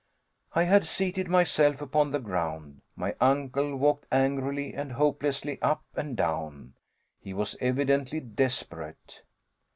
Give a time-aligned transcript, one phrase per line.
[0.55, 2.81] I had seated myself upon the ground.
[2.95, 6.73] My uncle walked angrily and hopelessly up and down.
[7.19, 9.21] He was evidently desperate.